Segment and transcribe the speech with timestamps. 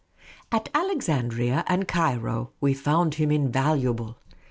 [0.51, 4.17] At Alexandria and Cairo we found him invaluable.